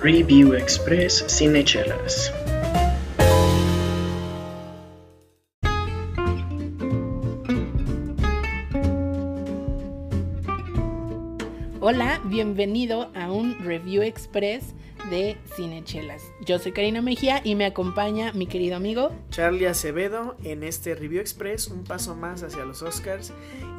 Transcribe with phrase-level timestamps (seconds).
[0.00, 2.32] Review Express Cinechelas.
[11.80, 14.72] Hola, bienvenido a un Review Express
[15.10, 16.22] de Cinechelas.
[16.40, 21.20] Yo soy Karina Mejía y me acompaña mi querido amigo Charlie Acevedo en este Review
[21.20, 23.32] Express, un paso más hacia los Oscars.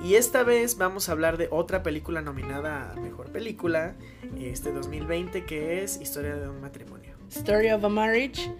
[0.04, 3.96] Y esta vez vamos a hablar de otra película nominada a Mejor Película
[4.40, 7.16] este 2020 que es Historia de un matrimonio.
[7.30, 8.52] Story of a Marriage,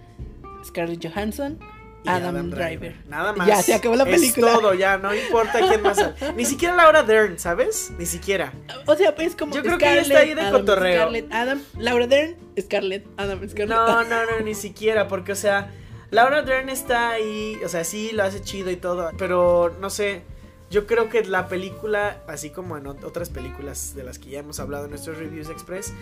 [0.64, 1.58] Scarlett Johansson,
[2.06, 2.96] Adam, Driver.
[3.08, 3.46] Nada más.
[3.46, 4.48] Ya se acabó la película.
[4.48, 5.98] Es todo, ya, no importa quién más.
[6.36, 7.92] Ni siquiera Laura Dern, ¿sabes?
[7.98, 8.52] Ni siquiera.
[8.86, 11.00] O sea, pues como Yo creo que ella está ahí de Adam, cotorreo.
[11.02, 13.68] Scarlett, Adam, Laura Dern, Scarlett, Adam, Scarlett.
[13.76, 15.70] No, no, no, ni siquiera, porque, o sea,
[16.10, 20.22] Laura Dern está ahí, o sea, sí, lo hace chido y todo, pero no sé,
[20.70, 24.38] yo creo que la película, así como en ot- otras películas de las que ya
[24.40, 25.92] hemos hablado en nuestros Reviews Express,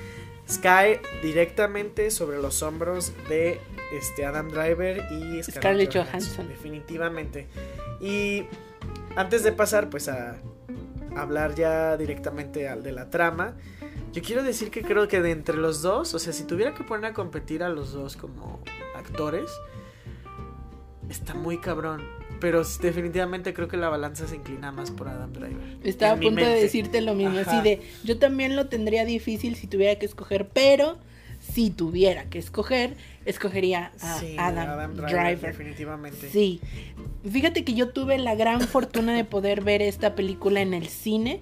[0.62, 3.60] cae directamente sobre los hombros de
[3.92, 6.48] este Adam Driver y Scarlett, Scarlett Johansson, Johansson.
[6.48, 7.46] definitivamente.
[8.00, 8.44] Y
[9.16, 10.36] antes de pasar, pues, a
[11.16, 13.54] hablar ya directamente al de la trama,
[14.12, 16.82] yo quiero decir que creo que de entre los dos, o sea, si tuviera que
[16.84, 18.60] poner a competir a los dos como
[18.96, 19.50] actores,
[21.08, 22.02] está muy cabrón.
[22.40, 25.78] Pero definitivamente creo que la balanza se inclina más por Adam Driver.
[25.84, 27.50] Estaba a En punto de decirte lo mismo, Ajá.
[27.58, 30.98] así de, yo también lo tendría difícil si tuviera que escoger, pero
[31.40, 35.40] si tuviera que escoger, escogería a Sí, Adam, Driver, Driver.
[35.52, 36.28] definitivamente.
[36.30, 36.60] Sí.
[37.30, 41.40] Fíjate que yo tuve la gran fortuna de poder ver esta película en el cine,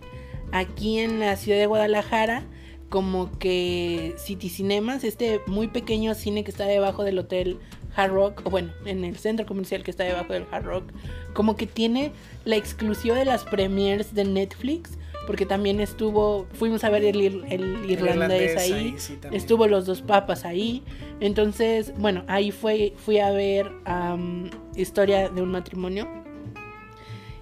[0.52, 2.44] aquí en la ciudad de Guadalajara,
[2.88, 7.58] como que City Cinemas, este muy pequeño cine que está debajo del hotel
[7.96, 10.92] Hard Rock, o bueno, en el centro comercial que está debajo del Hard Rock,
[11.32, 12.12] como que tiene
[12.44, 17.44] la exclusiva de las premiers de Netflix, porque también estuvo, fuimos a ver el, ir-
[17.50, 19.18] el irlandés, ahí, sí.
[19.32, 20.84] Estuvo los dos papas ahí.
[21.18, 26.06] Entonces, bueno, ahí fue, fui a ver am, Historia de un matrimonio.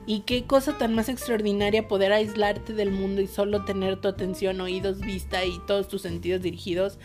[0.06, 4.60] Y qué cosa tan más extraordinaria poder aislarte del mundo y solo tener tu atención,
[4.60, 6.98] oídos, vista y todos tus sentidos dirigidos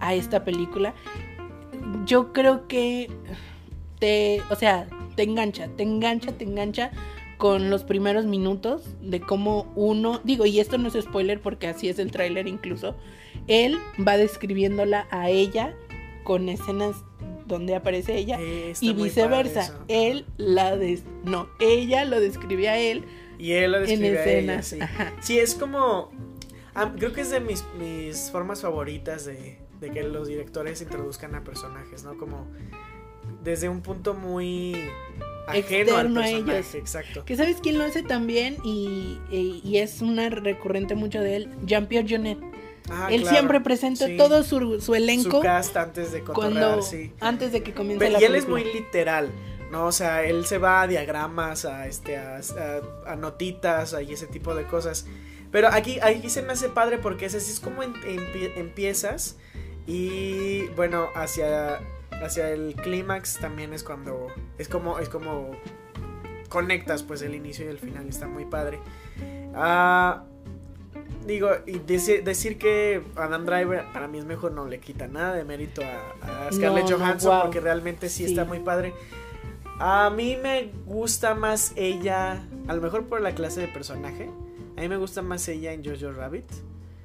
[0.00, 0.94] a esta película.
[2.06, 3.10] Yo creo que
[3.98, 4.86] te, o sea,
[5.16, 6.90] te engancha, te engancha, te engancha
[7.38, 11.88] con los primeros minutos de cómo uno, digo, y esto no es spoiler porque así
[11.88, 12.94] es el tráiler incluso,
[13.48, 15.74] él va describiéndola a ella
[16.22, 16.96] con escenas
[17.46, 19.78] donde aparece ella Eh, está y viceversa.
[19.88, 23.04] Él la des no, ella lo describe a él
[23.38, 24.66] Y él lo en describe a ella, escenas.
[24.66, 24.78] sí.
[25.20, 26.10] Sí, es como.
[26.96, 31.44] creo que es de mis, mis formas favoritas de, de que los directores introduzcan a
[31.44, 32.16] personajes, ¿no?
[32.16, 32.46] Como
[33.42, 34.74] desde un punto muy
[35.46, 36.58] ajeno al Externo a personaje.
[36.58, 36.74] ellos.
[36.74, 37.24] Exacto.
[37.24, 41.48] Que sabes quién lo hace también y, y- y es una recurrente mucho de él,
[41.64, 42.38] Jean-Pierre Jeunet.
[42.90, 44.16] Ah, él claro, siempre presenta sí.
[44.18, 47.12] todo su, su elenco Su cast antes de cuando sí.
[47.20, 49.30] antes de que comience Pero- la y él es muy literal,
[49.72, 49.86] ¿no?
[49.86, 52.36] O sea, él se va a diagramas, a este, a,
[53.06, 55.06] a- a notitas, a y ese tipo de cosas.
[55.50, 59.36] Pero aquí, aquí se me hace padre porque es así, es como empie- empiezas
[59.86, 61.80] y bueno, hacia,
[62.22, 64.28] hacia el clímax también es cuando,
[64.58, 65.52] es como, es como
[66.48, 68.78] conectas pues el inicio y el final, está muy padre.
[69.54, 70.24] Ah...
[71.26, 75.32] Digo, y deci- decir que Adam Driver para mí es mejor no le quita nada
[75.34, 78.32] de mérito a, a Scarlett No, no, Johansson porque realmente sí, Sí.
[78.32, 78.92] está muy padre.
[79.80, 84.28] A mí me gusta más ella, a lo mejor por la clase de personaje.
[84.76, 86.44] A mí me gusta más ella en Jojo Rabbit.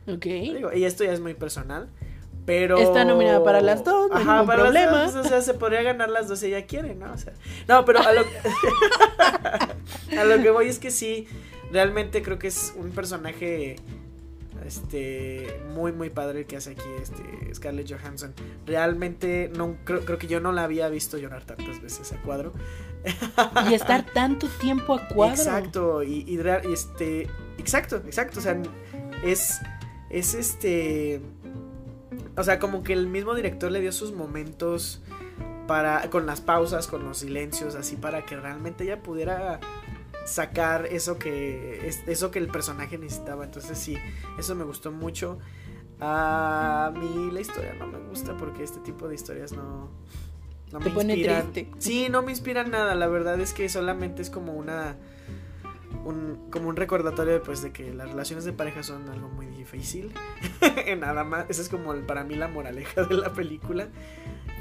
[0.05, 0.25] Ok.
[0.25, 1.89] Digo, y esto ya es muy personal.
[2.49, 2.79] Pero.
[2.79, 5.03] Está nominada para las dos, no hay ningún para las problema.
[5.03, 7.13] dos, o sea, se podría ganar las dos si ella quiere, ¿no?
[7.13, 7.31] O sea,
[7.67, 8.21] no, pero a lo,
[10.19, 11.27] a lo que voy es que sí,
[11.71, 13.75] realmente creo que es un personaje
[14.65, 18.33] este muy muy padre el que hace aquí este Scarlett Johansson.
[18.65, 22.51] Realmente no creo, creo que yo no la había visto llorar tantas veces a cuadro.
[23.69, 25.35] Y estar tanto tiempo a cuadro.
[25.35, 26.39] Exacto, y, y
[26.73, 27.27] este.
[27.59, 28.39] Exacto, exacto.
[28.39, 28.59] O sea,
[29.23, 29.59] es.
[30.09, 31.21] Es este.
[32.39, 35.01] O sea, como que el mismo director le dio sus momentos
[35.67, 36.09] para.
[36.09, 39.59] con las pausas, con los silencios, así para que realmente ella pudiera
[40.25, 41.87] sacar eso que.
[41.87, 43.43] es- eso que el personaje necesitaba.
[43.45, 43.97] Entonces sí,
[44.39, 45.37] eso me gustó mucho.
[45.99, 49.89] A mí la historia no me gusta porque este tipo de historias no.
[50.71, 51.51] No Te me pone inspiran.
[51.51, 51.71] triste.
[51.79, 52.93] Sí, no me inspiran nada.
[52.95, 54.95] La verdad es que solamente es como una.
[56.05, 60.11] Un, como un recordatorio pues de que las relaciones de pareja son algo muy difícil.
[60.99, 61.45] Nada más.
[61.49, 63.89] Esa es como el- para mí la moraleja de la película.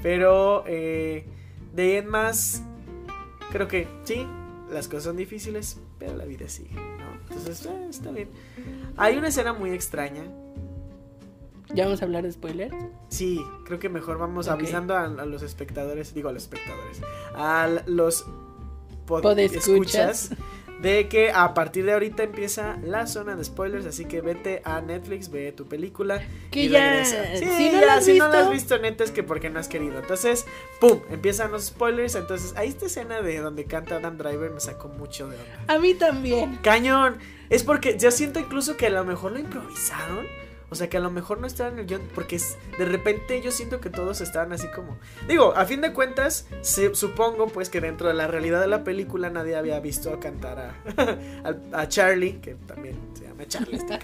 [0.02, 1.26] Pero eh,
[1.75, 2.62] de ahí en más.
[3.52, 4.26] Creo que sí.
[4.70, 5.81] Las cosas son difíciles.
[5.99, 6.75] Pero la vida sigue.
[6.75, 7.12] ¿no?
[7.31, 8.29] Entonces eh, está bien.
[8.96, 10.25] Hay una escena muy extraña.
[11.75, 12.75] ¿Ya vamos a hablar de spoilers?
[13.11, 17.00] Sí, creo que mejor vamos avisando a, a los espectadores, digo a los espectadores,
[17.35, 18.25] a los
[19.06, 20.31] pod- escuchas
[20.81, 24.81] de que a partir de ahorita empieza la zona de spoilers, así que vete a
[24.81, 27.25] Netflix, ve tu película Que y ya, regresa.
[27.37, 29.23] Sí, si no ya, la has si no la has visto- visto, neta es que
[29.25, 29.99] porque no has querido.
[29.99, 30.47] Entonces,
[30.81, 32.15] pum, empiezan los spoilers.
[32.15, 35.65] Entonces, ahí esta escena de donde canta Adam Driver me sacó mucho de onda.
[35.75, 36.57] A mí también.
[36.63, 37.19] Cañón.
[37.51, 40.27] Es porque yo siento incluso que a lo mejor lo improvisaron.
[40.70, 42.03] O sea, que a lo mejor no estaban en el guion.
[42.15, 42.41] Porque
[42.79, 44.99] de repente yo siento que todos estaban así como.
[45.26, 46.47] Digo, a fin de cuentas,
[46.93, 51.59] supongo pues que dentro de la realidad de la película nadie había visto cantar a,
[51.81, 53.99] a, Charlie, que también se llama Charlie este.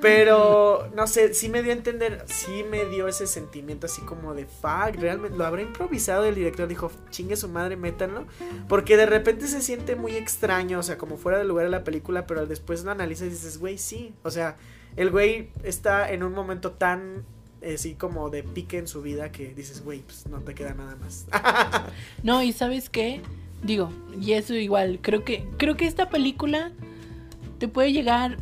[0.00, 4.34] Pero, no sé, sí me dio a entender, sí me dio ese sentimiento así como
[4.34, 8.26] de fuck, realmente lo habrá improvisado el director, dijo, chingue su madre, métanlo,
[8.68, 11.84] porque de repente se siente muy extraño, o sea, como fuera del lugar de la
[11.84, 14.56] película, pero después lo analizas y dices, güey, sí, o sea,
[14.96, 17.24] el güey está en un momento tan,
[17.60, 20.74] eh, así como de pique en su vida que dices, güey, pues no te queda
[20.74, 21.26] nada más.
[22.22, 23.20] No, y sabes qué?
[23.62, 23.90] Digo,
[24.20, 26.72] y eso igual, creo que, creo que esta película
[27.58, 28.38] te puede llegar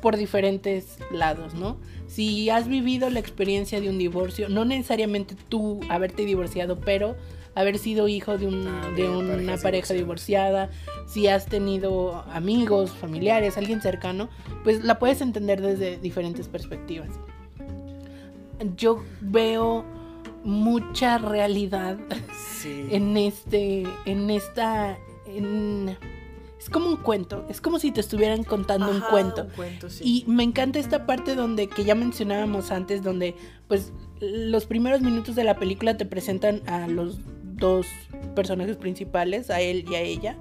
[0.00, 1.78] por diferentes lados, ¿no?
[2.06, 7.16] Si has vivido la experiencia de un divorcio, no necesariamente tú haberte divorciado, pero
[7.54, 10.70] haber sido hijo de, un, Ah, de una pareja divorciada,
[11.06, 14.28] si has tenido amigos, familiares, alguien cercano,
[14.64, 17.08] pues la puedes entender desde diferentes perspectivas.
[18.76, 19.84] Yo veo
[20.44, 21.98] mucha realidad
[22.60, 22.86] sí.
[22.90, 24.96] en este, en esta,
[25.26, 25.96] en-
[26.58, 29.42] es como un cuento, es como si te estuvieran contando un cuento.
[29.44, 30.24] un cuento, sí.
[30.26, 33.34] Y me encanta esta parte donde, que ya mencionábamos antes, donde
[33.68, 37.18] pues los primeros minutos de la película te presentan a los
[37.64, 37.86] dos
[38.34, 40.36] personajes principales, a él y a ella,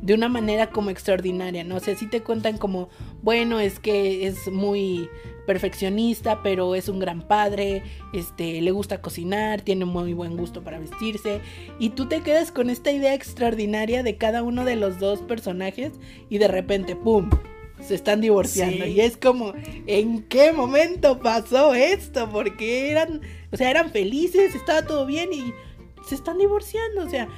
[0.00, 1.76] de una manera como extraordinaria, ¿no?
[1.76, 2.88] O sea, sí te cuentan como,
[3.22, 5.08] bueno, es que es muy
[5.46, 7.82] perfeccionista, pero es un gran padre,
[8.14, 11.40] este, le gusta cocinar, tiene muy buen gusto para vestirse,
[11.78, 15.92] y tú te quedas con esta idea extraordinaria de cada uno de los dos personajes
[16.30, 17.28] y de repente, ¡pum!
[17.80, 18.92] Se están divorciando Sí.
[18.92, 19.52] y es como,
[19.86, 22.30] ¿en qué momento pasó esto?
[22.30, 23.20] Porque eran,
[23.52, 25.52] o sea, eran felices, estaba todo bien y
[26.06, 27.28] se están divorciando, o sea,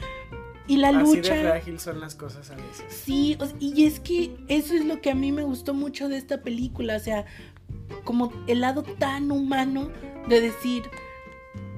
[0.68, 1.34] y la Así lucha...
[1.34, 2.84] de frágil son las cosas a veces.
[2.88, 6.16] Sí, o- y es que eso es lo que a mí me gustó mucho de
[6.16, 7.24] esta película, o sea,
[8.04, 9.90] como el lado tan humano
[10.28, 10.82] de decir,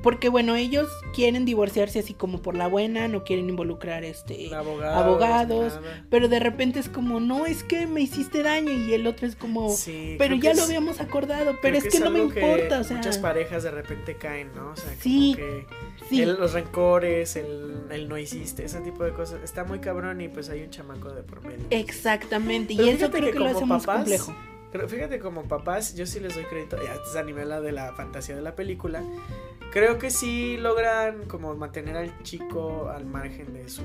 [0.03, 4.97] porque bueno, ellos quieren divorciarse así como por la buena, no quieren involucrar este Abogados,
[5.05, 5.81] abogados,
[6.11, 9.35] pero de repente es como, no, es que me hiciste daño y el otro es
[9.37, 12.41] como, Sí, pero ya que lo es- habíamos acordado, pero es que, no me que
[12.41, 14.71] importa, o sea, Muchas parejas de repente caen, ¿no?
[14.71, 15.67] O sea, como Sí, que
[16.09, 16.23] sí.
[16.23, 19.43] el- los rencores, el, el no hiciste, ese tipo de cosas.
[19.43, 21.67] Está muy cabrón y pues hay un chamaco de por medio.
[21.71, 24.35] Exactamente, Pero y eso creo que, lo como hace más papás, complejo.
[24.71, 26.77] Pero fíjate, como papás, yo sí les doy crédito.
[26.85, 29.03] Ya te desanimé la de la fantasía de la película.
[29.73, 33.85] Creo que sí logran como mantener al chico al margen de sus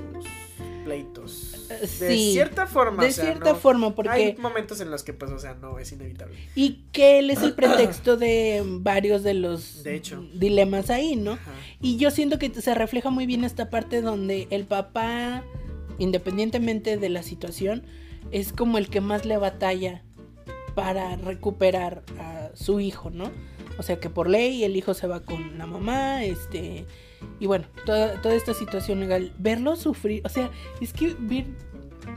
[0.84, 1.68] pleitos.
[1.68, 3.02] De sí, cierta forma.
[3.02, 4.10] De o sea, cierta no- forma, porque...
[4.10, 6.36] Hay momentos en los que, pues, o sea, no, es inevitable.
[6.54, 10.24] Y que él es el pretexto de varios de los De hecho.
[10.34, 11.32] dilemas ahí, ¿no?
[11.32, 11.52] Ajá.
[11.80, 15.42] Y yo siento que se refleja muy bien esta parte donde el papá,
[15.98, 17.82] independientemente de la situación,
[18.30, 20.02] es como el que más le batalla
[20.74, 23.30] para recuperar a su hijo, ¿no?
[23.78, 26.84] O sea que por ley el hijo se va con la mamá, este,
[27.40, 30.50] y bueno, toda, toda esta situación legal, verlo sufrir, o sea,
[30.80, 31.46] es que ver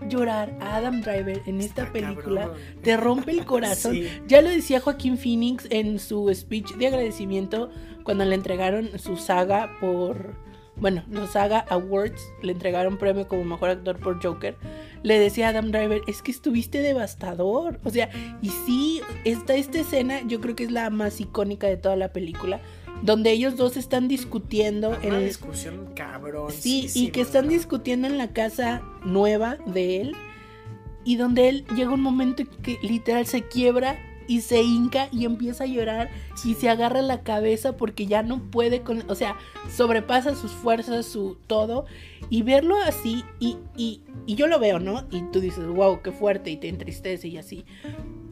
[0.07, 2.57] llorar a Adam Driver en esta Está película cabrón.
[2.83, 3.93] te rompe el corazón.
[3.93, 4.09] Sí.
[4.27, 7.69] Ya lo decía Joaquín Phoenix en su speech de agradecimiento
[8.03, 10.35] cuando le entregaron su saga por.
[10.79, 14.55] Bueno, los Saga Awards le entregaron premio como mejor actor por Joker.
[15.03, 17.79] Le decía a Adam Driver, es que estuviste devastador.
[17.83, 18.09] O sea,
[18.41, 22.11] y sí, esta, esta escena yo creo que es la más icónica de toda la
[22.11, 22.61] película.
[23.03, 26.51] Donde ellos dos están discutiendo en Una el, discusión cabrón.
[26.51, 30.15] Sí, y que están discutiendo en la casa nueva de él.
[31.03, 33.97] Y donde él llega un momento en que literal se quiebra
[34.27, 36.09] y se hinca y empieza a llorar
[36.43, 39.37] y se agarra la cabeza porque ya no puede con, o sea,
[39.75, 41.85] sobrepasa sus fuerzas, su todo
[42.29, 45.07] y verlo así y, y, y yo lo veo, ¿no?
[45.11, 47.65] Y tú dices, wow, qué fuerte y te entristece y así.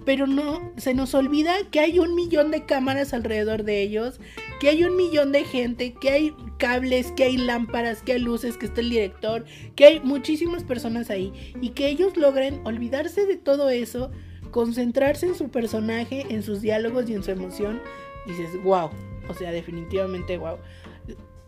[0.05, 4.19] Pero no, se nos olvida que hay un millón de cámaras alrededor de ellos,
[4.59, 8.57] que hay un millón de gente, que hay cables, que hay lámparas, que hay luces,
[8.57, 13.35] que está el director, que hay muchísimas personas ahí y que ellos logren olvidarse de
[13.35, 14.11] todo eso,
[14.55, 17.81] concentrarse en su personaje, en sus diálogos y en su emoción.
[18.25, 18.89] Dices, wow,
[19.27, 20.55] o sea, definitivamente wow.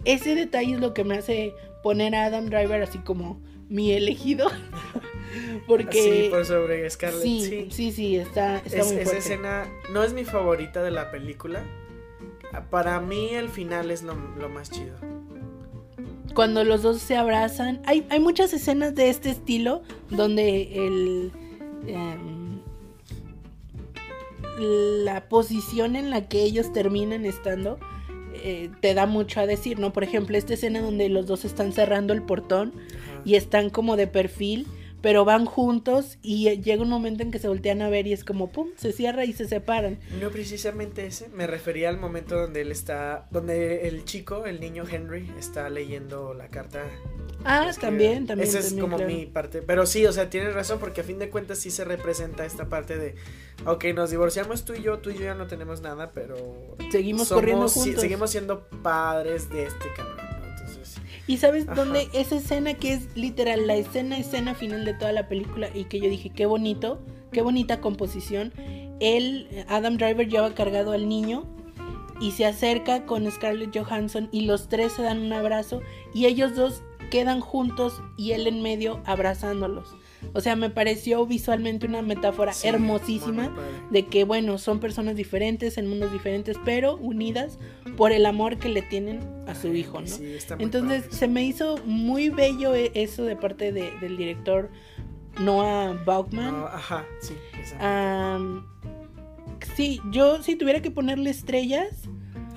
[0.04, 4.50] Ese detalle es lo que me hace poner a Adam Driver así como mi elegido.
[5.68, 6.02] Porque.
[6.26, 7.24] Sí, por sobre Scarlett.
[7.24, 9.18] Sí, Sí, sí, sí, está, está Es- muy esa fuerte.
[9.20, 11.64] escena no es mi favorita de la película.
[12.70, 14.96] Para mí el final es lo, lo más chido.
[16.36, 17.82] Cuando los dos se abrazan.
[17.86, 21.32] Hay, hay muchas escenas de este estilo donde el.
[21.88, 22.37] em,
[24.58, 27.80] la posición en la que ellos terminan estando
[28.44, 29.94] eh, te da mucho a decir, ¿no?
[29.94, 33.22] Por ejemplo, esta escena donde los dos están cerrando el portón Ajá.
[33.26, 34.68] y están como de perfil,
[35.02, 38.24] pero van juntos y llega un momento en que se voltean a ver y es
[38.24, 40.00] como, ¡pum!, se cierra y se separan.
[40.20, 44.86] No precisamente ese, me refería al momento donde él está, donde el chico, el niño
[44.90, 46.84] Henry, está leyendo la carta.
[47.46, 48.50] Ah, también, también.
[48.50, 49.12] Esa es también, como claro.
[49.14, 49.62] mi parte.
[49.62, 52.68] Pero sí, o sea, tienes razón porque a fin de cuentas sí se representa esta
[52.68, 53.16] parte de,
[53.66, 56.76] ok, nos divorciamos tú y yo, tú y yo ya no tenemos nada, pero...
[56.92, 58.02] Seguimos somos- corriendo juntos.
[58.02, 60.18] seguimos siendo padres de este cabrón,
[61.28, 61.76] Y sabes Ajá.
[61.76, 65.86] dónde esa escena que es literal la escena escena final de toda la película y
[65.86, 67.00] que yo dije qué bonito,
[67.32, 68.54] qué bonita composición.
[69.00, 71.46] Él, Adam Driver lleva cargado al niño
[72.20, 75.82] y se acerca con Scarlett Johansson y los tres se dan un abrazo
[76.14, 76.82] y ellos dos
[77.12, 79.97] quedan juntos y él en medio abrazándolos.
[80.34, 83.54] O sea, me pareció visualmente una metáfora sí, hermosísima
[83.92, 87.60] de que bueno, son personas diferentes en mundos diferentes, pero unidas
[87.96, 90.08] por el amor que le tienen a su Ay, hijo, ¿no?
[90.08, 91.16] sí, está muy Entonces padre.
[91.16, 94.70] se me hizo muy bello e- eso de parte de- del director
[95.40, 96.52] Noah Baughman.
[96.62, 97.34] No, ajá, sí.
[97.58, 98.66] exacto.
[99.76, 102.04] Sí, yo si tuviera que ponerle estrellas,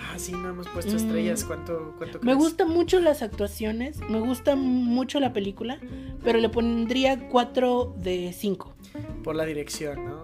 [0.02, 0.96] Ah, sí, no hemos puesto Mm.
[0.96, 1.44] estrellas.
[1.44, 2.38] ¿Cuánto, cuánto me crees?
[2.38, 5.78] gustan mucho las actuaciones, me gusta mucho la película,
[6.24, 8.74] pero le pondría 4 de 5.
[9.22, 10.20] Por la dirección, ¿no?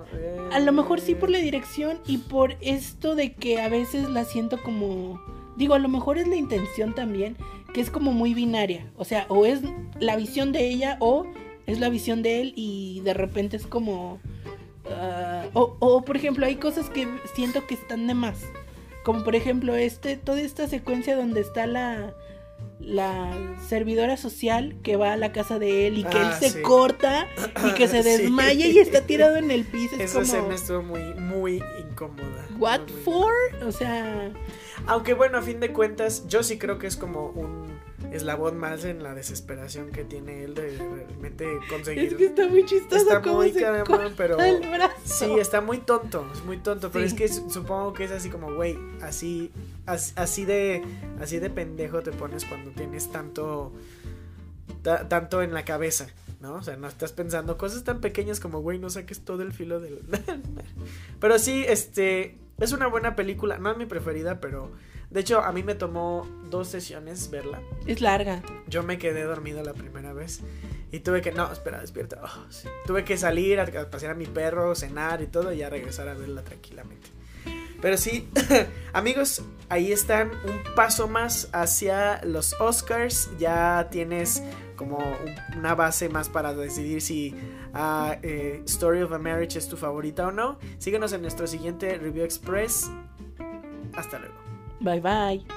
[0.53, 4.09] A lo mejor sí por la Eh, dirección y por esto de que a veces
[4.09, 5.21] la siento como...
[5.57, 7.37] Digo, a lo mejor es la intención también,
[7.73, 8.91] que es como muy binaria.
[8.97, 9.61] O sea, o es
[10.01, 11.27] la visión de ella o
[11.67, 14.19] es la visión de él y de repente es como...
[14.91, 18.39] ah, o, o, por ejemplo, hay cosas que siento que están de más.
[19.07, 22.13] Como por ejemplo, este, toda esta secuencia donde está la,
[22.81, 26.51] la servidora social que va a la casa de él y que Ah, él se
[26.57, 26.63] sí.
[26.63, 27.29] corta
[27.69, 28.09] y que se Sí.
[28.09, 29.95] desmaya y está tirado en el piso.
[29.95, 32.47] Es Esa como, escena estuvo muy, muy incómoda.
[32.59, 33.33] ¿What Muy, for?
[33.65, 34.33] O sea,
[34.87, 37.79] Aunque bueno, a fin de cuentas, yo sí creo que es como un
[38.13, 42.13] eslabón más en la desesperación que tiene él de realmente conseguir.
[42.13, 44.95] es que está muy chistoso Está cómo muy se corta pero- el brazo.
[45.05, 48.29] Sí, está muy tonto, es muy tonto, pero es que su- supongo que es así
[48.31, 49.51] como, güey, así,
[49.87, 50.83] as- así de,
[51.21, 53.73] así de pendejo te pones cuando tienes tanto,
[54.83, 56.07] ta- tanto en la cabeza,
[56.41, 56.55] ¿no?
[56.55, 59.81] O sea, no estás pensando cosas tan pequeñas como, güey, no saques todo el filo
[59.81, 60.01] del...
[61.21, 64.71] pero sí, este, es una buena película, no es mi preferida, pero
[65.11, 67.61] de hecho a mí me tomó dos sesiones verla.
[67.87, 68.43] Es larga.
[68.67, 70.41] Yo me quedé dormido la primera vez
[70.93, 72.21] y tuve que, no, espera, despierta.
[72.23, 72.69] Oh, sí.
[72.87, 76.15] Tuve que salir a, pasear a mi perro, cenar y todo y ya regresar a
[76.15, 77.09] verla tranquilamente.
[77.83, 78.29] Pero sí,
[78.95, 83.31] amigos, ahí están un paso más hacia los Oscars.
[83.39, 84.43] Ya tienes
[84.77, 87.35] como un- una base más para decidir si
[87.75, 90.59] ah, eh, Story of a Marriage es tu favorita o no.
[90.79, 92.91] Síguenos en nuestro siguiente Review Express.
[93.95, 94.35] Hasta luego.
[94.81, 95.56] Bye bye.